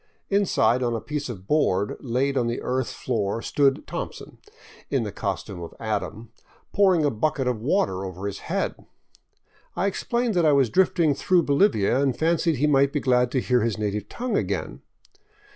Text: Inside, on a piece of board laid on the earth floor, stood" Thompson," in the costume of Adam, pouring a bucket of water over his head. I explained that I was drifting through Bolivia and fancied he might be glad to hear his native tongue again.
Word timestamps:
Inside, 0.31 0.81
on 0.81 0.95
a 0.95 0.99
piece 0.99 1.29
of 1.29 1.45
board 1.47 1.95
laid 1.99 2.35
on 2.35 2.47
the 2.47 2.59
earth 2.63 2.89
floor, 2.91 3.39
stood" 3.43 3.85
Thompson," 3.85 4.39
in 4.89 5.03
the 5.03 5.11
costume 5.11 5.61
of 5.61 5.75
Adam, 5.79 6.31
pouring 6.73 7.05
a 7.05 7.11
bucket 7.11 7.47
of 7.47 7.61
water 7.61 8.03
over 8.03 8.25
his 8.25 8.39
head. 8.39 8.73
I 9.75 9.85
explained 9.85 10.33
that 10.33 10.43
I 10.43 10.53
was 10.53 10.71
drifting 10.71 11.13
through 11.13 11.43
Bolivia 11.43 12.01
and 12.01 12.17
fancied 12.17 12.55
he 12.55 12.65
might 12.65 12.91
be 12.91 12.99
glad 12.99 13.29
to 13.33 13.39
hear 13.41 13.61
his 13.61 13.77
native 13.77 14.09
tongue 14.09 14.35
again. 14.37 14.81